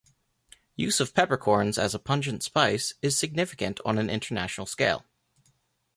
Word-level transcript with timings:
Use 0.75 0.99
of 0.99 1.13
peppercorns 1.13 1.77
as 1.77 1.95
pungent 2.03 2.41
spice 2.41 2.95
is 3.03 3.15
significant 3.15 3.79
on 3.85 3.99
an 3.99 4.09
international 4.09 4.65
scale. 4.65 5.05